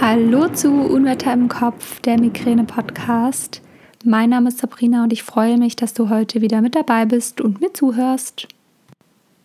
Hallo 0.00 0.46
zu 0.46 0.70
Unwetter 0.70 1.32
im 1.32 1.48
Kopf, 1.48 1.98
der 2.00 2.20
Migräne-Podcast. 2.20 3.60
Mein 4.04 4.30
Name 4.30 4.50
ist 4.50 4.58
Sabrina 4.58 5.02
und 5.02 5.12
ich 5.12 5.24
freue 5.24 5.58
mich, 5.58 5.74
dass 5.74 5.92
du 5.92 6.08
heute 6.08 6.40
wieder 6.40 6.60
mit 6.60 6.76
dabei 6.76 7.04
bist 7.04 7.40
und 7.40 7.60
mir 7.60 7.74
zuhörst. 7.74 8.46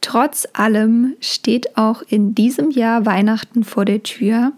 Trotz 0.01 0.47
allem 0.53 1.15
steht 1.21 1.75
auch 1.75 2.03
in 2.07 2.35
diesem 2.35 2.69
Jahr 2.69 3.07
Weihnachten 3.07 3.63
vor 3.63 3.83
der 3.83 4.03
Tür 4.03 4.51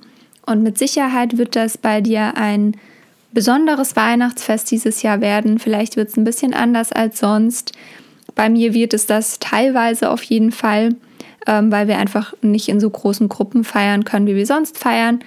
und 0.45 0.63
mit 0.63 0.77
Sicherheit 0.77 1.37
wird 1.37 1.55
das 1.55 1.77
bei 1.77 2.01
dir 2.01 2.35
ein 2.35 2.75
besonderes 3.31 3.95
Weihnachtsfest 3.95 4.69
dieses 4.71 5.01
Jahr 5.01 5.21
werden. 5.21 5.59
Vielleicht 5.59 5.95
wird 5.95 6.09
es 6.09 6.17
ein 6.17 6.25
bisschen 6.25 6.53
anders 6.53 6.91
als 6.91 7.19
sonst. 7.19 7.71
Bei 8.35 8.49
mir 8.49 8.73
wird 8.73 8.93
es 8.93 9.05
das 9.05 9.39
teilweise 9.39 10.09
auf 10.09 10.23
jeden 10.23 10.51
Fall, 10.51 10.95
ähm, 11.47 11.71
weil 11.71 11.87
wir 11.87 11.97
einfach 11.97 12.33
nicht 12.41 12.67
in 12.67 12.81
so 12.81 12.89
großen 12.89 13.29
Gruppen 13.29 13.63
feiern 13.63 14.03
können, 14.03 14.27
wie 14.27 14.35
wir 14.35 14.45
sonst 14.45 14.77
feiern. 14.77 15.19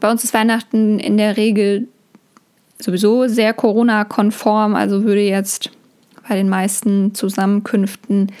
Bei 0.00 0.10
uns 0.10 0.24
ist 0.24 0.34
Weihnachten 0.34 0.98
in 0.98 1.16
der 1.16 1.36
Regel 1.36 1.88
sowieso 2.78 3.26
sehr 3.28 3.54
Corona-konform, 3.54 4.74
also 4.74 5.04
würde 5.04 5.22
jetzt 5.22 5.70
bei 6.28 6.34
den 6.34 6.48
meisten 6.48 7.14
Zusammenkünften 7.14 8.32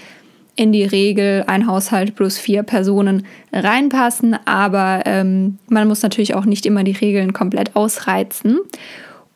in 0.56 0.72
die 0.72 0.84
Regel 0.84 1.44
ein 1.46 1.66
Haushalt 1.66 2.14
plus 2.14 2.38
vier 2.38 2.62
Personen 2.62 3.26
reinpassen, 3.52 4.36
aber 4.46 5.02
ähm, 5.04 5.58
man 5.68 5.86
muss 5.86 6.02
natürlich 6.02 6.34
auch 6.34 6.46
nicht 6.46 6.64
immer 6.66 6.82
die 6.82 6.92
Regeln 6.92 7.32
komplett 7.34 7.76
ausreizen. 7.76 8.58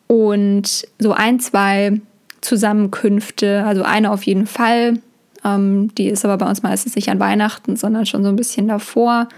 Und 0.07 0.87
so 0.99 1.13
ein, 1.13 1.39
zwei 1.39 2.01
Zusammenkünfte, 2.41 3.63
also 3.65 3.83
eine 3.83 4.11
auf 4.11 4.23
jeden 4.23 4.47
Fall, 4.47 4.99
ähm, 5.45 5.93
die 5.95 6.07
ist 6.07 6.25
aber 6.25 6.37
bei 6.37 6.49
uns 6.49 6.63
meistens 6.63 6.95
nicht 6.95 7.09
an 7.09 7.19
Weihnachten, 7.19 7.75
sondern 7.75 8.07
schon 8.07 8.23
so 8.23 8.29
ein 8.29 8.35
bisschen 8.35 8.67
davor, 8.67 9.29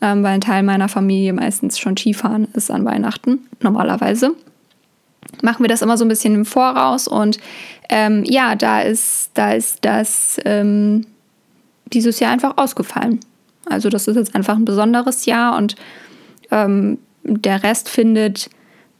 ähm, 0.00 0.22
weil 0.22 0.34
ein 0.34 0.40
Teil 0.40 0.62
meiner 0.62 0.88
Familie 0.88 1.32
meistens 1.32 1.78
schon 1.78 1.96
Skifahren 1.96 2.48
ist 2.54 2.70
an 2.70 2.84
Weihnachten, 2.84 3.40
normalerweise 3.62 4.34
machen 5.42 5.62
wir 5.62 5.68
das 5.68 5.82
immer 5.82 5.96
so 5.96 6.04
ein 6.04 6.08
bisschen 6.08 6.34
im 6.34 6.44
Voraus 6.44 7.08
und 7.08 7.38
ähm, 7.88 8.24
ja, 8.24 8.54
da 8.54 8.80
ist, 8.80 9.30
da 9.34 9.52
ist 9.52 9.84
das 9.84 10.38
ähm, 10.44 11.06
dieses 11.92 12.20
Jahr 12.20 12.32
einfach 12.32 12.56
ausgefallen. 12.56 13.20
Also 13.66 13.88
das 13.88 14.08
ist 14.08 14.16
jetzt 14.16 14.34
einfach 14.34 14.56
ein 14.56 14.64
besonderes 14.64 15.26
Jahr 15.26 15.56
und 15.56 15.76
ähm, 16.50 16.98
der 17.22 17.62
Rest 17.62 17.88
findet 17.88 18.50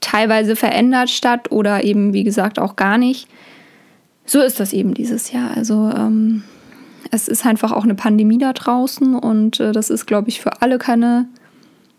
teilweise 0.01 0.57
verändert 0.57 1.11
statt 1.11 1.51
oder 1.51 1.85
eben, 1.85 2.13
wie 2.13 2.25
gesagt, 2.25 2.59
auch 2.59 2.77
gar 2.77 2.99
nicht. 2.99 3.29
So 4.27 4.41
ist 4.41 4.61
das 4.61 4.73
eben 4.73 4.95
dieses 4.95 5.33
Jahr. 5.33 5.57
Also 5.57 5.91
ähm, 5.95 6.45
es 7.11 7.29
ist 7.29 7.47
einfach 7.47 7.73
auch 7.73 7.85
eine 7.85 7.95
Pandemie 7.95 8.39
da 8.39 8.53
draußen 8.53 9.15
und 9.15 9.61
äh, 9.61 9.73
das 9.73 9.91
ist, 9.91 10.07
glaube 10.07 10.29
ich, 10.29 10.41
für 10.41 10.63
alle 10.63 10.79
keine 10.79 11.29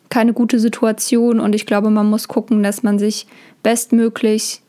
keine 0.10 0.34
gute 0.34 0.60
Situation 0.60 1.40
und 1.40 1.54
ich 1.54 1.66
glaube, 1.66 1.90
man 1.90 2.08
muss 2.08 2.28
gucken, 2.28 2.64
dass 2.64 2.84
man 2.84 3.00
sich 3.00 3.28
bestmöglich, 3.62 4.62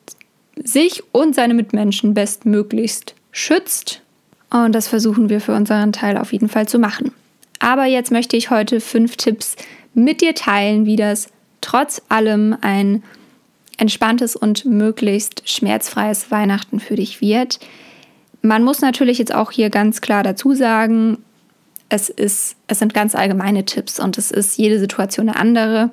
sich 0.63 1.03
und 1.13 1.35
seine 1.35 1.55
Mitmenschen 1.55 2.15
bestmöglichst 2.15 3.15
schützt. 3.33 4.03
Und 4.51 4.75
das 4.75 4.89
versuchen 4.89 5.29
wir 5.29 5.41
für 5.41 5.55
unseren 5.55 5.93
Teil 5.93 6.19
auf 6.19 6.33
jeden 6.33 6.49
Fall 6.49 6.69
zu 6.69 6.79
machen. 6.79 7.13
Aber 7.59 7.85
jetzt 7.87 8.11
möchte 8.11 8.37
ich 8.37 8.51
heute 8.51 8.81
fünf 8.81 9.17
Tipps 9.17 9.57
mit 9.95 10.21
dir 10.21 10.35
teilen, 10.35 10.87
wie 10.87 10.97
das 10.97 11.29
trotz 11.61 12.03
allem 12.09 12.57
ein 12.61 13.03
entspanntes 13.79 14.37
und 14.37 14.67
möglichst 14.67 15.49
schmerzfreies 15.49 16.31
Weihnachten 16.31 16.81
für 16.81 16.97
dich 16.97 17.21
wird. 17.21 17.61
Man 18.43 18.65
muss 18.65 18.81
natürlich 18.81 19.19
jetzt 19.19 19.35
auch 19.35 19.51
hier 19.51 19.71
ganz 19.71 20.01
klar 20.01 20.23
dazu 20.23 20.55
sagen, 20.55 21.19
es, 21.89 22.09
ist, 22.09 22.57
es 22.69 22.79
sind 22.79 22.95
ganz 22.95 23.15
allgemeine 23.15 23.65
Tipps 23.65 23.99
und 24.01 24.17
es 24.17 24.31
ist 24.31 24.57
jede 24.57 24.79
Situation 24.79 25.29
eine 25.29 25.39
andere. 25.39 25.91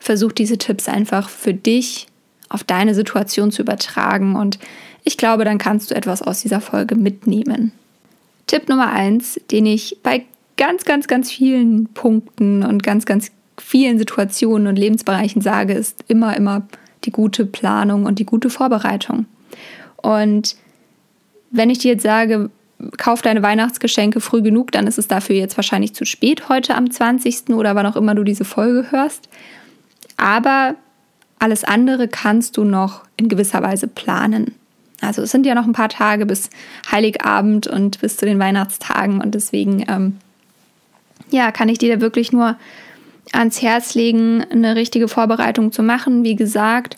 Versuch 0.00 0.32
diese 0.32 0.58
Tipps 0.58 0.88
einfach 0.88 1.28
für 1.28 1.54
dich 1.54 2.06
auf 2.48 2.64
deine 2.64 2.94
Situation 2.94 3.50
zu 3.50 3.62
übertragen 3.62 4.36
und 4.36 4.58
ich 5.04 5.18
glaube, 5.18 5.44
dann 5.44 5.58
kannst 5.58 5.90
du 5.90 5.94
etwas 5.94 6.22
aus 6.22 6.40
dieser 6.40 6.60
Folge 6.60 6.94
mitnehmen. 6.94 7.72
Tipp 8.46 8.68
Nummer 8.68 8.90
eins, 8.90 9.38
den 9.50 9.66
ich 9.66 9.98
bei 10.02 10.24
ganz, 10.56 10.84
ganz, 10.84 11.06
ganz 11.08 11.30
vielen 11.30 11.88
Punkten 11.88 12.62
und 12.62 12.82
ganz, 12.82 13.04
ganz 13.04 13.30
vielen 13.58 13.98
Situationen 13.98 14.66
und 14.66 14.76
Lebensbereichen 14.76 15.42
sage, 15.42 15.74
ist 15.74 16.04
immer, 16.08 16.36
immer 16.36 16.66
die 17.04 17.10
gute 17.10 17.44
Planung 17.44 18.04
und 18.04 18.18
die 18.18 18.26
gute 18.26 18.50
Vorbereitung. 18.50 19.26
Und 19.96 20.56
wenn 21.54 21.70
ich 21.70 21.78
dir 21.78 21.92
jetzt 21.92 22.02
sage, 22.02 22.50
kauf 22.98 23.22
deine 23.22 23.42
Weihnachtsgeschenke 23.42 24.20
früh 24.20 24.42
genug, 24.42 24.72
dann 24.72 24.86
ist 24.86 24.98
es 24.98 25.08
dafür 25.08 25.36
jetzt 25.36 25.56
wahrscheinlich 25.56 25.94
zu 25.94 26.04
spät 26.04 26.48
heute 26.48 26.74
am 26.74 26.90
20. 26.90 27.50
oder 27.50 27.74
wann 27.74 27.86
auch 27.86 27.96
immer 27.96 28.14
du 28.14 28.24
diese 28.24 28.44
Folge 28.44 28.90
hörst. 28.90 29.28
Aber 30.16 30.74
alles 31.38 31.64
andere 31.64 32.08
kannst 32.08 32.56
du 32.56 32.64
noch 32.64 33.02
in 33.16 33.28
gewisser 33.28 33.62
Weise 33.62 33.86
planen. 33.86 34.54
Also 35.00 35.22
es 35.22 35.30
sind 35.30 35.46
ja 35.46 35.54
noch 35.54 35.66
ein 35.66 35.72
paar 35.72 35.88
Tage 35.88 36.26
bis 36.26 36.50
Heiligabend 36.90 37.66
und 37.66 38.00
bis 38.00 38.16
zu 38.16 38.26
den 38.26 38.38
Weihnachtstagen 38.38 39.20
und 39.20 39.34
deswegen 39.34 39.84
ähm, 39.88 40.16
ja, 41.30 41.52
kann 41.52 41.68
ich 41.68 41.78
dir 41.78 41.94
da 41.96 42.00
wirklich 42.00 42.32
nur 42.32 42.56
ans 43.32 43.62
Herz 43.62 43.94
legen, 43.94 44.44
eine 44.50 44.76
richtige 44.76 45.08
Vorbereitung 45.08 45.72
zu 45.72 45.82
machen. 45.82 46.24
Wie 46.24 46.36
gesagt, 46.36 46.96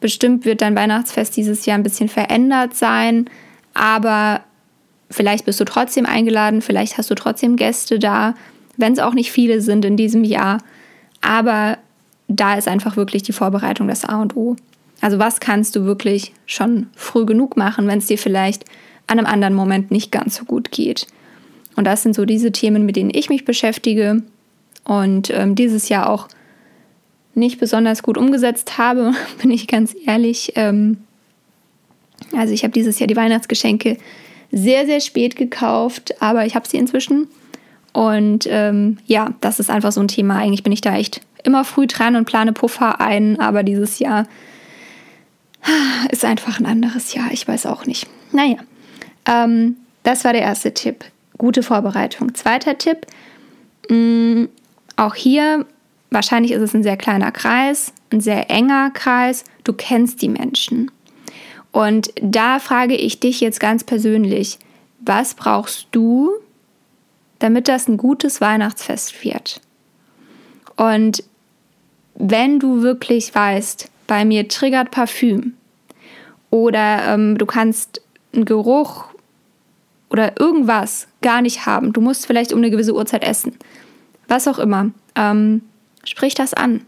bestimmt 0.00 0.44
wird 0.44 0.62
dein 0.62 0.76
Weihnachtsfest 0.76 1.36
dieses 1.36 1.66
Jahr 1.66 1.76
ein 1.76 1.82
bisschen 1.82 2.08
verändert 2.08 2.74
sein, 2.74 3.28
aber 3.74 4.42
Vielleicht 5.10 5.46
bist 5.46 5.58
du 5.58 5.64
trotzdem 5.64 6.06
eingeladen, 6.06 6.60
vielleicht 6.60 6.98
hast 6.98 7.10
du 7.10 7.14
trotzdem 7.14 7.56
Gäste 7.56 7.98
da, 7.98 8.34
wenn 8.76 8.92
es 8.92 8.98
auch 8.98 9.14
nicht 9.14 9.32
viele 9.32 9.60
sind 9.60 9.84
in 9.84 9.96
diesem 9.96 10.22
Jahr. 10.22 10.58
Aber 11.20 11.78
da 12.28 12.54
ist 12.54 12.68
einfach 12.68 12.96
wirklich 12.96 13.22
die 13.22 13.32
Vorbereitung 13.32 13.88
das 13.88 14.04
A 14.04 14.20
und 14.20 14.36
O. 14.36 14.56
Also 15.00 15.18
was 15.18 15.40
kannst 15.40 15.76
du 15.76 15.84
wirklich 15.84 16.34
schon 16.44 16.88
früh 16.94 17.24
genug 17.24 17.56
machen, 17.56 17.86
wenn 17.86 17.98
es 17.98 18.06
dir 18.06 18.18
vielleicht 18.18 18.64
an 19.06 19.18
einem 19.18 19.26
anderen 19.26 19.54
Moment 19.54 19.90
nicht 19.90 20.12
ganz 20.12 20.36
so 20.36 20.44
gut 20.44 20.70
geht. 20.70 21.06
Und 21.76 21.84
das 21.84 22.02
sind 22.02 22.14
so 22.14 22.24
diese 22.24 22.52
Themen, 22.52 22.84
mit 22.84 22.96
denen 22.96 23.10
ich 23.12 23.30
mich 23.30 23.44
beschäftige 23.44 24.22
und 24.84 25.30
ähm, 25.30 25.54
dieses 25.54 25.88
Jahr 25.88 26.10
auch 26.10 26.28
nicht 27.34 27.58
besonders 27.58 28.02
gut 28.02 28.18
umgesetzt 28.18 28.76
habe, 28.76 29.12
bin 29.40 29.50
ich 29.50 29.68
ganz 29.68 29.96
ehrlich. 30.04 30.52
Ähm, 30.56 30.98
also 32.36 32.52
ich 32.52 32.62
habe 32.62 32.72
dieses 32.72 32.98
Jahr 32.98 33.06
die 33.06 33.16
Weihnachtsgeschenke 33.16 33.96
sehr, 34.50 34.86
sehr 34.86 35.00
spät 35.00 35.36
gekauft, 35.36 36.14
aber 36.20 36.46
ich 36.46 36.54
habe 36.54 36.66
sie 36.66 36.78
inzwischen. 36.78 37.28
Und 37.92 38.46
ähm, 38.48 38.98
ja, 39.06 39.34
das 39.40 39.60
ist 39.60 39.70
einfach 39.70 39.92
so 39.92 40.00
ein 40.00 40.08
Thema. 40.08 40.36
Eigentlich 40.36 40.62
bin 40.62 40.72
ich 40.72 40.80
da 40.80 40.96
echt 40.96 41.20
immer 41.44 41.64
früh 41.64 41.86
dran 41.86 42.16
und 42.16 42.24
plane 42.24 42.52
Puffer 42.52 43.00
ein, 43.00 43.40
aber 43.40 43.62
dieses 43.62 43.98
Jahr 43.98 44.26
ist 46.10 46.24
einfach 46.24 46.60
ein 46.60 46.66
anderes 46.66 47.14
Jahr. 47.14 47.28
Ich 47.32 47.46
weiß 47.46 47.66
auch 47.66 47.86
nicht. 47.86 48.06
Naja, 48.32 48.58
ähm, 49.26 49.76
das 50.02 50.24
war 50.24 50.32
der 50.32 50.42
erste 50.42 50.72
Tipp. 50.72 51.04
Gute 51.36 51.62
Vorbereitung. 51.62 52.34
Zweiter 52.34 52.78
Tipp, 52.78 53.06
mh, 53.88 53.96
mm, 53.96 54.48
auch 54.96 55.14
hier, 55.14 55.66
wahrscheinlich 56.10 56.52
ist 56.52 56.62
es 56.62 56.74
ein 56.74 56.82
sehr 56.82 56.96
kleiner 56.96 57.30
Kreis, 57.30 57.92
ein 58.12 58.20
sehr 58.20 58.50
enger 58.50 58.90
Kreis. 58.90 59.44
Du 59.62 59.72
kennst 59.72 60.22
die 60.22 60.28
Menschen. 60.28 60.90
Und 61.72 62.12
da 62.20 62.58
frage 62.58 62.96
ich 62.96 63.20
dich 63.20 63.40
jetzt 63.40 63.60
ganz 63.60 63.84
persönlich, 63.84 64.58
was 65.00 65.34
brauchst 65.34 65.88
du, 65.92 66.30
damit 67.38 67.68
das 67.68 67.88
ein 67.88 67.96
gutes 67.96 68.40
Weihnachtsfest 68.40 69.24
wird? 69.24 69.60
Und 70.76 71.22
wenn 72.14 72.58
du 72.58 72.82
wirklich 72.82 73.34
weißt, 73.34 73.90
bei 74.06 74.24
mir 74.24 74.48
triggert 74.48 74.90
Parfüm 74.90 75.54
oder 76.50 77.14
ähm, 77.14 77.38
du 77.38 77.46
kannst 77.46 78.00
einen 78.32 78.44
Geruch 78.44 79.04
oder 80.10 80.40
irgendwas 80.40 81.06
gar 81.20 81.42
nicht 81.42 81.66
haben, 81.66 81.92
du 81.92 82.00
musst 82.00 82.26
vielleicht 82.26 82.52
um 82.52 82.58
eine 82.58 82.70
gewisse 82.70 82.94
Uhrzeit 82.94 83.22
essen, 83.22 83.56
was 84.26 84.48
auch 84.48 84.58
immer, 84.58 84.90
ähm, 85.14 85.62
sprich 86.04 86.34
das 86.34 86.54
an. 86.54 86.82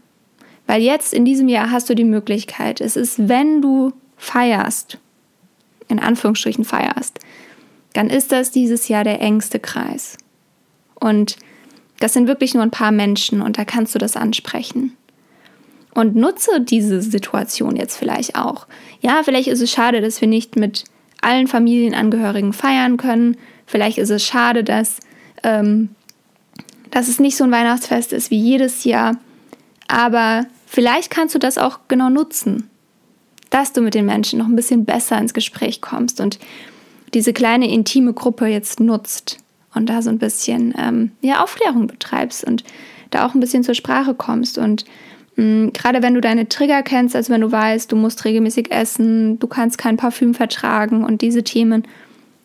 Weil 0.67 0.81
jetzt 0.81 1.13
in 1.13 1.25
diesem 1.25 1.47
Jahr 1.47 1.71
hast 1.71 1.89
du 1.89 1.95
die 1.95 2.03
Möglichkeit. 2.03 2.81
Es 2.81 2.95
ist, 2.95 3.27
wenn 3.27 3.61
du 3.61 3.93
feierst, 4.21 4.99
in 5.87 5.99
Anführungsstrichen 5.99 6.63
feierst, 6.63 7.19
dann 7.93 8.09
ist 8.09 8.31
das 8.31 8.51
dieses 8.51 8.87
Jahr 8.87 9.03
der 9.03 9.19
engste 9.19 9.59
Kreis. 9.59 10.15
Und 10.93 11.37
das 11.99 12.13
sind 12.13 12.27
wirklich 12.27 12.53
nur 12.53 12.61
ein 12.61 12.71
paar 12.71 12.91
Menschen 12.91 13.41
und 13.41 13.57
da 13.57 13.65
kannst 13.65 13.95
du 13.95 13.99
das 13.99 14.15
ansprechen. 14.15 14.95
Und 15.93 16.15
nutze 16.15 16.61
diese 16.61 17.01
Situation 17.01 17.75
jetzt 17.75 17.97
vielleicht 17.97 18.35
auch. 18.35 18.67
Ja, 19.01 19.23
vielleicht 19.23 19.49
ist 19.49 19.59
es 19.59 19.71
schade, 19.71 20.01
dass 20.01 20.21
wir 20.21 20.27
nicht 20.27 20.55
mit 20.55 20.85
allen 21.21 21.47
Familienangehörigen 21.47 22.53
feiern 22.53 22.97
können. 22.97 23.35
Vielleicht 23.65 23.97
ist 23.97 24.11
es 24.11 24.23
schade, 24.23 24.63
dass, 24.63 24.99
ähm, 25.43 25.89
dass 26.91 27.09
es 27.09 27.19
nicht 27.19 27.35
so 27.35 27.43
ein 27.43 27.51
Weihnachtsfest 27.51 28.13
ist 28.13 28.29
wie 28.29 28.39
jedes 28.39 28.83
Jahr. 28.83 29.17
Aber 29.87 30.45
vielleicht 30.67 31.09
kannst 31.09 31.35
du 31.35 31.39
das 31.39 31.57
auch 31.57 31.79
genau 31.87 32.09
nutzen 32.09 32.70
dass 33.51 33.73
du 33.73 33.81
mit 33.81 33.93
den 33.93 34.05
Menschen 34.05 34.39
noch 34.39 34.47
ein 34.47 34.55
bisschen 34.55 34.85
besser 34.85 35.19
ins 35.19 35.35
Gespräch 35.35 35.81
kommst 35.81 36.19
und 36.19 36.39
diese 37.13 37.33
kleine 37.33 37.71
intime 37.71 38.13
Gruppe 38.13 38.47
jetzt 38.47 38.79
nutzt 38.79 39.37
und 39.75 39.87
da 39.89 40.01
so 40.01 40.09
ein 40.09 40.17
bisschen 40.17 40.73
ähm, 40.77 41.11
ja, 41.21 41.43
Aufklärung 41.43 41.85
betreibst 41.85 42.43
und 42.43 42.63
da 43.11 43.27
auch 43.27 43.35
ein 43.35 43.39
bisschen 43.39 43.63
zur 43.63 43.75
Sprache 43.75 44.15
kommst. 44.15 44.57
Und 44.57 44.85
mh, 45.35 45.41
Hm, 45.41 45.73
gerade 45.73 46.01
wenn 46.01 46.13
du 46.13 46.21
deine 46.21 46.49
Trigger 46.49 46.83
kennst, 46.83 47.15
also 47.15 47.33
wenn 47.33 47.41
du 47.41 47.51
weißt, 47.51 47.91
du 47.91 47.95
musst 47.95 48.25
regelmäßig 48.25 48.71
essen, 48.71 49.39
du 49.39 49.47
kannst 49.47 49.77
kein 49.77 49.97
Parfüm 49.97 50.33
vertragen 50.33 51.03
und 51.03 51.21
diese 51.21 51.43
Themen, 51.43 51.87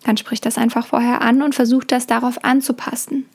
dann 0.04 0.16
sprich 0.16 0.40
das 0.40 0.56
einfach 0.56 0.86
vorher 0.86 1.20
an 1.20 1.42
und 1.42 1.54
versuch 1.54 1.84
das 1.84 2.06
darauf 2.06 2.44
anzupassen. 2.44 3.26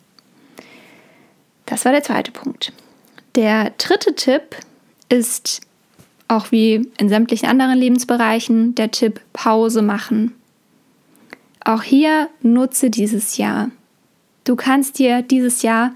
Das 1.65 1.85
war 1.85 1.91
der 1.91 2.03
zweite 2.03 2.31
Punkt. 2.31 2.73
Der 3.35 3.71
dritte 3.77 4.15
Tipp 4.15 4.55
ist 5.09 5.61
auch 6.31 6.51
wie 6.51 6.89
in 6.97 7.09
sämtlichen 7.09 7.49
anderen 7.49 7.77
Lebensbereichen 7.77 8.73
der 8.75 8.89
Tipp 8.89 9.19
Pause 9.33 9.81
machen. 9.81 10.33
Auch 11.63 11.83
hier 11.83 12.29
nutze 12.41 12.89
dieses 12.89 13.35
Jahr. 13.35 13.69
Du 14.45 14.55
kannst 14.55 14.97
dir 14.97 15.21
dieses 15.23 15.61
Jahr 15.61 15.93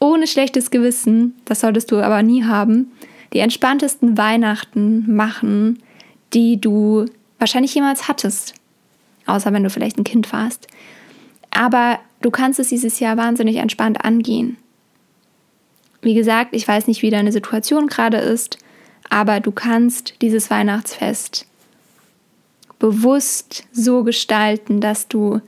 ohne 0.00 0.26
schlechtes 0.26 0.70
Gewissen, 0.70 1.34
das 1.44 1.60
solltest 1.60 1.90
du 1.90 1.98
aber 1.98 2.22
nie 2.22 2.44
haben, 2.44 2.90
die 3.34 3.40
entspanntesten 3.40 4.16
Weihnachten 4.16 5.14
machen, 5.14 5.82
die 6.32 6.58
du 6.58 7.04
wahrscheinlich 7.38 7.74
jemals 7.74 8.08
hattest. 8.08 8.54
Außer 9.26 9.52
wenn 9.52 9.64
du 9.64 9.70
vielleicht 9.70 9.98
ein 9.98 10.04
Kind 10.04 10.32
warst. 10.32 10.66
Aber 11.50 11.98
du 12.22 12.30
kannst 12.30 12.58
es 12.58 12.68
dieses 12.68 13.00
Jahr 13.00 13.18
wahnsinnig 13.18 13.56
entspannt 13.56 14.02
angehen. 14.02 14.56
Wie 16.00 16.14
gesagt, 16.14 16.54
ich 16.54 16.66
weiß 16.66 16.86
nicht, 16.86 17.02
wie 17.02 17.10
deine 17.10 17.32
Situation 17.32 17.86
gerade 17.86 18.16
ist, 18.16 18.58
aber 19.10 19.40
du 19.40 19.52
kannst 19.52 20.14
dieses 20.20 20.50
Weihnachtsfest 20.50 21.46
bewusst 22.78 23.64
so 23.72 24.04
gestalten, 24.04 24.80
dass 24.80 25.08
du 25.08 25.40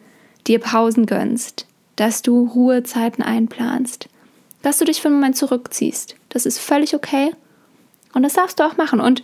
dir 0.46 0.58
Pausen 0.58 1.06
gönnst, 1.06 1.66
dass 1.96 2.22
du 2.22 2.46
Ruhezeiten 2.46 3.22
einplanst, 3.22 4.08
dass 4.62 4.78
du 4.78 4.84
dich 4.84 5.00
für 5.00 5.08
einen 5.08 5.16
Moment 5.16 5.36
zurückziehst. 5.36 6.16
Das 6.28 6.46
ist 6.46 6.58
völlig 6.58 6.94
okay 6.94 7.32
und 8.14 8.22
das 8.22 8.34
darfst 8.34 8.58
du 8.58 8.64
auch 8.64 8.76
machen. 8.76 9.00
Und 9.00 9.22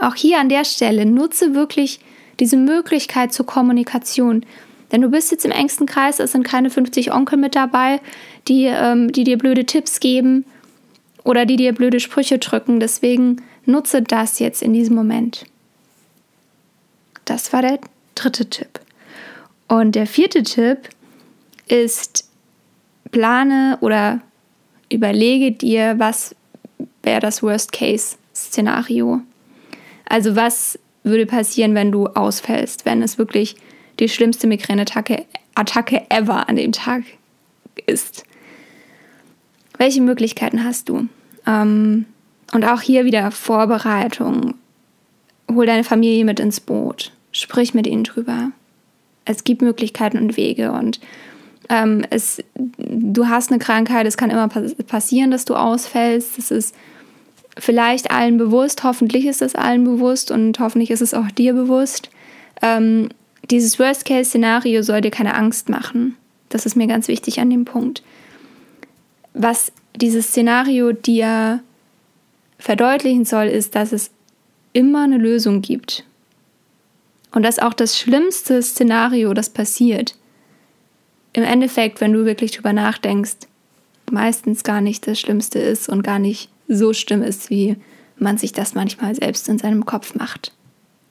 auch 0.00 0.14
hier 0.14 0.38
an 0.38 0.48
der 0.48 0.64
Stelle 0.64 1.06
nutze 1.06 1.54
wirklich 1.54 2.00
diese 2.40 2.56
Möglichkeit 2.56 3.32
zur 3.32 3.46
Kommunikation. 3.46 4.44
Denn 4.92 5.02
du 5.02 5.10
bist 5.10 5.30
jetzt 5.30 5.44
im 5.44 5.50
engsten 5.50 5.86
Kreis, 5.86 6.18
es 6.18 6.32
sind 6.32 6.44
keine 6.44 6.70
50 6.70 7.12
Onkel 7.12 7.38
mit 7.38 7.54
dabei, 7.54 8.00
die, 8.48 8.64
ähm, 8.64 9.12
die 9.12 9.24
dir 9.24 9.38
blöde 9.38 9.66
Tipps 9.66 10.00
geben 10.00 10.44
oder 11.24 11.46
die 11.46 11.56
dir 11.56 11.72
blöde 11.72 12.00
Sprüche 12.00 12.38
drücken. 12.38 12.80
Deswegen 12.80 13.42
nutze 13.64 14.02
das 14.02 14.38
jetzt 14.38 14.62
in 14.62 14.72
diesem 14.72 14.96
Moment. 14.96 15.46
Das 17.24 17.52
war 17.52 17.62
der 17.62 17.78
dritte 18.14 18.48
Tipp. 18.48 18.80
Und 19.68 19.94
der 19.94 20.06
vierte 20.06 20.42
Tipp 20.42 20.88
ist, 21.66 22.28
plane 23.10 23.78
oder 23.80 24.20
überlege 24.90 25.52
dir, 25.52 25.98
was 25.98 26.34
wäre 27.02 27.20
das 27.20 27.42
Worst-Case-Szenario. 27.42 29.20
Also 30.08 30.36
was 30.36 30.78
würde 31.02 31.26
passieren, 31.26 31.74
wenn 31.74 31.92
du 31.92 32.06
ausfällst, 32.06 32.86
wenn 32.86 33.02
es 33.02 33.18
wirklich 33.18 33.56
die 33.98 34.08
schlimmste 34.08 34.46
Migräneattacke 34.46 35.26
Attacke 35.54 36.06
ever 36.08 36.48
an 36.48 36.56
dem 36.56 36.70
Tag 36.70 37.02
ist. 37.86 38.24
Welche 39.78 40.02
Möglichkeiten 40.02 40.64
hast 40.64 40.88
du? 40.88 41.08
Ähm, 41.46 42.04
und 42.52 42.64
auch 42.64 42.80
hier 42.80 43.04
wieder 43.04 43.30
Vorbereitung. 43.30 44.54
Hol 45.50 45.66
deine 45.66 45.84
Familie 45.84 46.24
mit 46.24 46.40
ins 46.40 46.60
Boot. 46.60 47.12
Sprich 47.32 47.74
mit 47.74 47.86
ihnen 47.86 48.04
drüber. 48.04 48.50
Es 49.24 49.44
gibt 49.44 49.62
Möglichkeiten 49.62 50.18
und 50.18 50.36
Wege 50.36 50.72
und 50.72 51.00
ähm, 51.68 52.04
es, 52.08 52.42
du 52.56 53.28
hast 53.28 53.50
eine 53.50 53.58
Krankheit, 53.58 54.06
es 54.06 54.16
kann 54.16 54.30
immer 54.30 54.48
passieren, 54.48 55.30
dass 55.30 55.44
du 55.44 55.54
ausfällst. 55.54 56.38
Das 56.38 56.50
ist 56.50 56.74
vielleicht 57.58 58.10
allen 58.10 58.38
bewusst, 58.38 58.84
hoffentlich 58.84 59.26
ist 59.26 59.42
es 59.42 59.54
allen 59.54 59.84
bewusst 59.84 60.30
und 60.30 60.58
hoffentlich 60.60 60.90
ist 60.90 61.02
es 61.02 61.14
auch 61.14 61.30
dir 61.30 61.52
bewusst. 61.52 62.10
Ähm, 62.62 63.10
dieses 63.50 63.78
Worst-Case-Szenario 63.78 64.82
soll 64.82 65.00
dir 65.00 65.10
keine 65.10 65.34
Angst 65.34 65.68
machen. 65.68 66.16
Das 66.48 66.64
ist 66.64 66.76
mir 66.76 66.86
ganz 66.86 67.08
wichtig 67.08 67.40
an 67.40 67.50
dem 67.50 67.64
Punkt. 67.64 68.02
Was 69.40 69.70
dieses 69.94 70.26
Szenario 70.26 70.90
dir 70.90 71.62
verdeutlichen 72.58 73.24
soll, 73.24 73.46
ist, 73.46 73.76
dass 73.76 73.92
es 73.92 74.10
immer 74.72 75.04
eine 75.04 75.16
Lösung 75.16 75.62
gibt. 75.62 76.04
Und 77.30 77.44
dass 77.44 77.60
auch 77.60 77.72
das 77.72 77.96
schlimmste 77.96 78.60
Szenario, 78.60 79.32
das 79.34 79.48
passiert, 79.48 80.16
im 81.34 81.44
Endeffekt, 81.44 82.00
wenn 82.00 82.12
du 82.12 82.24
wirklich 82.24 82.50
drüber 82.50 82.72
nachdenkst, 82.72 83.36
meistens 84.10 84.64
gar 84.64 84.80
nicht 84.80 85.06
das 85.06 85.20
Schlimmste 85.20 85.60
ist 85.60 85.88
und 85.88 86.02
gar 86.02 86.18
nicht 86.18 86.50
so 86.66 86.92
schlimm 86.92 87.22
ist, 87.22 87.48
wie 87.48 87.76
man 88.16 88.38
sich 88.38 88.50
das 88.50 88.74
manchmal 88.74 89.14
selbst 89.14 89.48
in 89.48 89.58
seinem 89.58 89.86
Kopf 89.86 90.16
macht. 90.16 90.52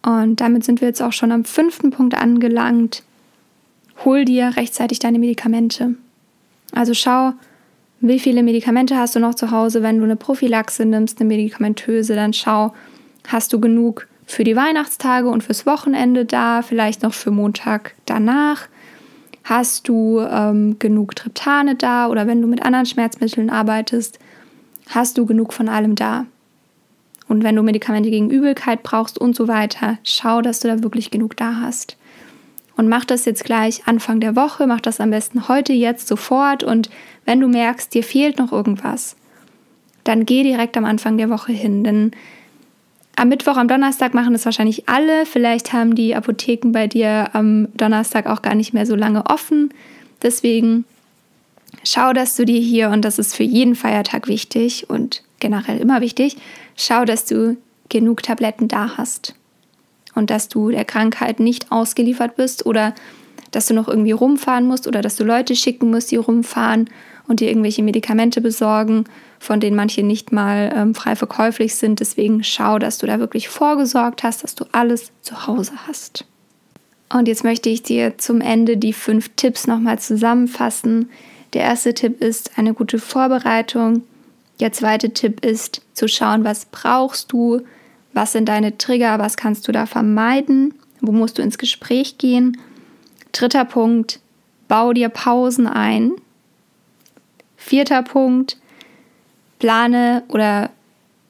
Und 0.02 0.42
damit 0.42 0.66
sind 0.66 0.82
wir 0.82 0.90
jetzt 0.90 1.02
auch 1.02 1.14
schon 1.14 1.32
am 1.32 1.46
fünften 1.46 1.92
Punkt 1.92 2.14
angelangt. 2.16 3.04
Hol 4.04 4.26
dir 4.26 4.58
rechtzeitig 4.58 5.00
deine 5.00 5.18
Medikamente. 5.18 5.96
Also 6.74 6.94
schau, 6.94 7.32
wie 8.00 8.20
viele 8.20 8.44
Medikamente 8.44 8.96
hast 8.96 9.16
du 9.16 9.20
noch 9.20 9.36
zu 9.36 9.52
Hause. 9.52 9.82
Wenn 9.82 9.98
du 9.98 10.04
eine 10.04 10.16
Prophylaxe 10.16 10.86
nimmst, 10.86 11.20
eine 11.20 11.28
medikamentöse, 11.28 12.16
dann 12.16 12.34
schau, 12.34 12.74
hast 13.28 13.54
du 13.54 13.60
genug 13.60 14.08
für 14.26 14.44
die 14.44 14.56
Weihnachtstage 14.56 15.28
und 15.30 15.44
fürs 15.44 15.66
Wochenende 15.66 16.26
da, 16.26 16.62
vielleicht 16.62 17.04
noch 17.04 17.14
für 17.14 17.32
Montag 17.32 17.96
danach. 18.06 18.68
Hast 19.44 19.88
du 19.88 20.20
ähm, 20.20 20.78
genug 20.80 21.16
Triptane 21.16 21.76
da 21.76 22.08
oder 22.08 22.28
wenn 22.28 22.42
du 22.42 22.48
mit 22.48 22.64
anderen 22.64 22.86
Schmerzmitteln 22.86 23.50
arbeitest, 23.50 24.20
hast 24.90 25.18
du 25.18 25.26
genug 25.26 25.54
von 25.54 25.70
allem 25.70 25.96
da. 25.96 26.26
Und 27.30 27.44
wenn 27.44 27.56
du 27.56 27.64
Medikamente 27.64 28.10
gegen 28.10 28.30
Übelkeit 28.30 28.84
brauchst 28.84 29.18
und 29.18 29.36
so 29.36 29.48
weiter, 29.48 29.98
schau, 30.04 30.42
dass 30.42 30.60
du 30.60 30.68
da 30.68 30.84
wirklich 30.84 31.12
genug 31.12 31.36
da 31.38 31.62
hast. 31.62 31.97
Und 32.78 32.88
mach 32.88 33.06
das 33.06 33.26
jetzt 33.26 33.44
gleich 33.44 33.88
Anfang 33.88 34.20
der 34.20 34.36
Woche, 34.36 34.68
mach 34.68 34.80
das 34.82 35.02
am 35.02 35.10
besten 35.10 35.48
heute, 35.48 35.74
jetzt, 35.74 36.08
sofort. 36.08 36.64
Und 36.64 36.92
wenn 37.26 37.40
du 37.40 37.48
merkst, 37.48 37.94
dir 37.94 38.04
fehlt 38.04 38.38
noch 38.38 38.52
irgendwas, 38.52 39.16
dann 40.04 40.26
geh 40.26 40.44
direkt 40.44 40.78
am 40.78 40.86
Anfang 40.86 41.18
der 41.18 41.32
Woche 41.32 41.52
hin. 41.52 41.84
Denn 41.84 42.12
am 43.16 43.30
Mittwoch, 43.30 43.58
am 43.58 43.68
Donnerstag 43.68 44.14
machen 44.14 44.34
das 44.34 44.46
wahrscheinlich 44.46 44.88
alle. 44.88 45.26
Vielleicht 45.26 45.74
haben 45.74 45.96
die 45.96 46.16
Apotheken 46.16 46.72
bei 46.72 46.86
dir 46.86 47.32
am 47.34 47.68
Donnerstag 47.74 48.28
auch 48.28 48.44
gar 48.44 48.54
nicht 48.54 48.76
mehr 48.76 48.86
so 48.86 48.96
lange 48.96 49.26
offen. 49.26 49.74
Deswegen 50.22 50.86
schau, 51.84 52.14
dass 52.14 52.36
du 52.36 52.46
dir 52.46 52.62
hier, 52.62 52.92
und 52.92 53.04
das 53.04 53.18
ist 53.18 53.36
für 53.36 53.44
jeden 53.44 53.74
Feiertag 53.74 54.28
wichtig 54.28 54.88
und 54.88 55.24
generell 55.40 55.80
immer 55.80 56.00
wichtig, 56.02 56.38
schau, 56.76 57.06
dass 57.06 57.26
du 57.26 57.57
genug 57.90 58.22
Tabletten 58.22 58.68
da 58.68 58.98
hast 58.98 59.34
und 60.18 60.31
dass 60.31 60.50
du 60.50 60.71
der 60.71 60.83
Krankheit 60.83 61.40
nicht 61.40 61.71
ausgeliefert 61.71 62.36
bist 62.36 62.66
oder 62.66 62.95
dass 63.52 63.68
du 63.68 63.76
noch 63.76 63.88
irgendwie 63.88 64.12
rumfahren 64.12 64.66
musst 64.66 64.88
oder 64.88 65.02
dass 65.02 65.16
du 65.16 65.24
Leute 65.24 65.56
schicken 65.56 65.92
musst, 65.92 66.12
die 66.12 66.16
rumfahren 66.16 66.90
und 67.28 67.40
dir 67.40 67.50
irgendwelche 67.50 67.83
Medikamente 67.83 68.42
besorgen, 68.42 69.06
von 69.40 69.59
denen 69.59 69.76
manche 69.76 70.02
nicht 70.02 70.31
mal 70.31 70.74
ähm, 70.76 70.95
frei 70.95 71.16
verkäuflich 71.16 71.76
sind. 71.76 72.00
Deswegen 72.00 72.44
schau, 72.44 72.80
dass 72.80 72.97
du 72.97 73.06
da 73.06 73.19
wirklich 73.19 73.47
vorgesorgt 73.47 74.24
hast, 74.24 74.44
dass 74.44 74.56
du 74.56 74.66
alles 74.71 75.12
zu 75.21 75.45
Hause 75.45 75.74
hast. 75.88 76.26
Und 77.14 77.28
jetzt 77.28 77.44
möchte 77.44 77.69
ich 77.69 77.83
dir 77.83 78.18
zum 78.18 78.42
Ende 78.42 78.76
die 78.76 78.94
fünf 78.94 79.30
Tipps 79.36 79.68
nochmal 79.68 80.00
zusammenfassen. 80.00 81.09
Der 81.54 81.62
erste 81.62 81.94
Tipp 81.94 82.21
ist 82.21 82.57
eine 82.57 82.74
gute 82.74 83.00
Vorbereitung. 83.00 84.02
Der 84.59 84.74
zweite 84.74 85.12
Tipp 85.12 85.45
ist 85.45 85.81
zu 85.94 86.07
schauen, 86.07 86.44
was 86.44 86.66
brauchst 86.66 87.31
du, 87.31 87.62
was 88.18 88.31
sind 88.31 88.50
deine 88.50 88.80
Trigger? 88.80 89.19
Was 89.19 89.38
kannst 89.38 89.68
du 89.68 89.71
da 89.71 89.86
vermeiden? 89.86 90.74
Wo 91.02 91.12
musst 91.12 91.38
du 91.38 91.44
ins 91.44 91.59
Gespräch 91.59 92.18
gehen? 92.18 92.57
Dritter 93.31 93.64
Punkt, 93.64 94.19
bau 94.68 94.92
dir 94.92 95.09
Pausen 95.09 95.68
ein. 95.68 96.14
Vierter 97.56 98.02
Punkt, 98.02 98.57
plane 99.59 100.24
oder 100.30 100.71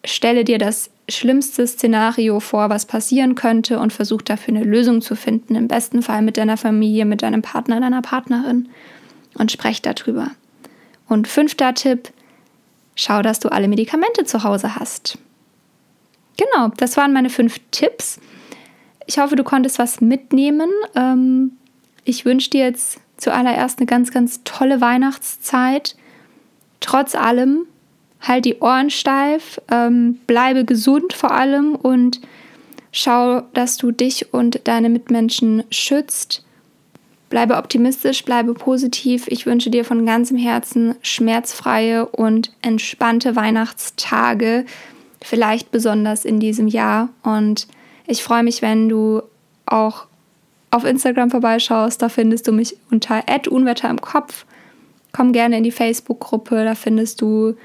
stelle 0.06 0.46
dir 0.46 0.60
das 0.60 0.90
schlimmste 1.10 1.68
Szenario 1.68 2.40
vor, 2.40 2.70
was 2.70 2.86
passieren 2.86 3.36
könnte 3.36 3.80
und 3.80 3.92
versuch 3.92 4.22
dafür 4.22 4.56
eine 4.56 4.64
Lösung 4.64 5.02
zu 5.02 5.16
finden. 5.16 5.56
Im 5.56 5.68
besten 5.68 6.02
Fall 6.02 6.22
mit 6.22 6.38
deiner 6.38 6.56
Familie, 6.56 7.04
mit 7.04 7.22
deinem 7.22 7.42
Partner, 7.42 7.82
deiner 7.82 8.02
Partnerin 8.02 8.70
und 9.36 9.52
sprech 9.52 9.82
darüber. 9.82 10.32
Und 11.10 11.28
fünfter 11.28 11.74
Tipp, 11.74 12.14
schau, 12.96 13.22
dass 13.22 13.42
du 13.42 13.50
alle 13.50 13.68
Medikamente 13.68 14.24
zu 14.24 14.44
Hause 14.44 14.76
hast. 14.76 15.18
Genau, 16.38 16.70
das 16.78 16.98
waren 16.98 17.14
meine 17.14 17.30
fünf 17.30 17.60
Tipps. 17.72 18.20
Ich 19.08 19.18
hoffe, 19.18 19.36
du 19.36 19.44
konntest 19.44 19.80
was 19.80 20.02
mitnehmen. 20.02 20.70
Ähm, 20.96 21.54
ich 22.04 22.26
wünsche 22.26 22.50
dir 22.50 22.66
jetzt 22.66 23.00
zuallererst 23.18 23.80
eine 23.80 23.88
ganz, 23.88 24.12
ganz 24.12 24.42
tolle 24.44 24.80
Weihnachtszeit. 24.80 25.96
Trotz 26.80 27.16
allem, 27.16 27.66
halt 28.22 28.46
die 28.46 28.60
Ohren 28.60 28.90
steif, 28.90 29.60
ähm, 29.72 30.20
bleibe 30.28 30.66
gesund 30.66 31.14
vor 31.14 31.32
allem 31.32 31.76
und 31.76 32.22
schau, 32.92 33.42
dass 33.54 33.78
du 33.78 33.92
dich 33.92 34.34
und 34.34 34.62
deine 34.66 34.90
Mitmenschen 34.90 35.64
schützt. 35.72 36.44
Bleibe 37.30 37.58
optimistisch, 37.58 38.24
bleibe 38.24 38.54
positiv. 38.54 39.28
Ich 39.28 39.46
wünsche 39.46 39.70
dir 39.70 39.84
von 39.84 40.06
ganzem 40.06 40.38
Herzen 40.38 40.96
schmerzfreie 41.02 42.06
und 42.06 42.54
entspannte 42.62 43.36
Weihnachtstage, 43.36 44.66
vielleicht 45.22 45.72
besonders 45.72 46.26
in 46.26 46.40
diesem 46.40 46.68
Jahr. 46.68 47.10
Und 47.24 47.68
ich 48.06 48.24
freue 48.24 48.44
mich, 48.44 48.62
wenn 48.62 48.90
du 48.90 49.22
auch 49.66 50.08
auf 50.72 50.84
Instagram 50.84 51.32
vorbeischaust. 51.32 52.02
Da 52.02 52.10
findest 52.10 52.48
du 52.48 52.52
mich 52.52 52.78
unter 52.92 53.24
Unwetter 53.50 53.90
im 53.90 54.02
Kopf. 54.02 54.46
Komm 55.12 55.34
gerne 55.34 55.58
in 55.58 55.64
die 55.64 55.72
Facebook-Gruppe, 55.72 56.64
da 56.64 56.76
findest 56.76 57.22
du 57.22 57.56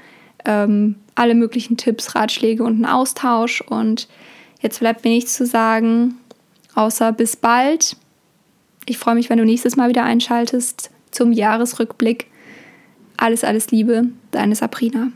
ähm, 0.45 0.95
alle 1.15 1.35
möglichen 1.35 1.77
Tipps, 1.77 2.15
Ratschläge 2.15 2.63
und 2.63 2.73
einen 2.73 2.85
Austausch. 2.85 3.61
Und 3.61 4.07
jetzt 4.61 4.79
bleibt 4.79 5.03
mir 5.03 5.11
nichts 5.11 5.35
zu 5.35 5.45
sagen, 5.45 6.15
außer 6.75 7.11
bis 7.11 7.35
bald. 7.35 7.95
Ich 8.85 8.97
freue 8.97 9.15
mich, 9.15 9.29
wenn 9.29 9.37
du 9.37 9.45
nächstes 9.45 9.75
Mal 9.75 9.89
wieder 9.89 10.03
einschaltest 10.03 10.89
zum 11.11 11.31
Jahresrückblick. 11.31 12.27
Alles, 13.17 13.43
alles 13.43 13.71
Liebe, 13.71 14.07
deine 14.31 14.55
Sabrina. 14.55 15.11